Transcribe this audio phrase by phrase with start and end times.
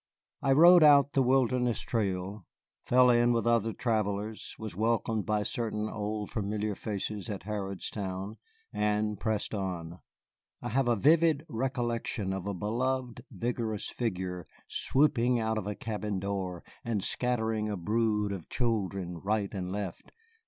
[0.41, 2.47] I rode out the Wilderness Trail,
[2.83, 8.37] fell in with other travellers, was welcomed by certain old familiar faces at Harrodstown,
[8.73, 9.99] and pressed on.
[10.59, 16.17] I have a vivid recollection of a beloved, vigorous figure swooping out of a cabin
[16.19, 20.13] door and scattering a brood of children right and left.